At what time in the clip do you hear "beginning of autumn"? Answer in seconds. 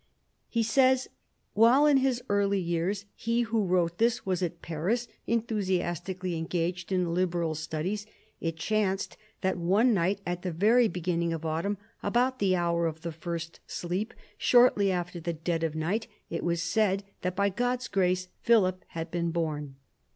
10.87-11.77